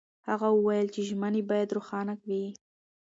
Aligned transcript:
هغه 0.27 0.47
وویل 0.51 0.87
چې 0.95 1.01
ژمنې 1.09 1.41
باید 1.49 1.75
روښانه 1.77 2.13
وي. 2.25 2.45